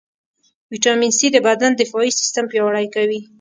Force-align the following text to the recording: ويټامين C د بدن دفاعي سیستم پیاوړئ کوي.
ويټامين 0.71 1.11
C 1.17 1.19
د 1.33 1.37
بدن 1.47 1.71
دفاعي 1.73 2.11
سیستم 2.19 2.45
پیاوړئ 2.51 2.87
کوي. 2.95 3.19